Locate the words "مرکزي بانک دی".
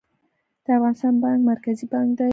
1.49-2.29